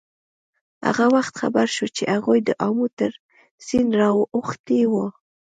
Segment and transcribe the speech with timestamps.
[0.85, 3.11] هغه وخت خبر شو چې هغوی د آمو تر
[3.65, 5.05] سیند را اوښتي وو.